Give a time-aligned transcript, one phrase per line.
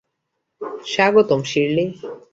[0.85, 1.85] স্বাগতম, শিরলি।